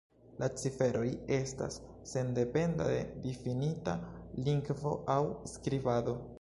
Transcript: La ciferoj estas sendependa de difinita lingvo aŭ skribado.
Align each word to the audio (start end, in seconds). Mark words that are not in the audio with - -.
La 0.43 0.47
ciferoj 0.61 1.03
estas 1.37 1.77
sendependa 2.13 2.89
de 2.93 2.97
difinita 3.27 3.97
lingvo 4.51 4.99
aŭ 5.19 5.23
skribado. 5.57 6.21